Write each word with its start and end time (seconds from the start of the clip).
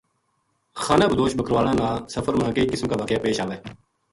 ِِِخانہ 0.79 1.05
بدوش 1.11 1.31
بکروالاں 1.37 1.75
نا 1.81 1.87
سفر 2.13 2.33
ماکئی 2.39 2.69
قِسم 2.71 2.87
کا 2.89 2.95
واقعہ 2.99 3.23
پیش 3.23 3.37
آوے 3.43 3.57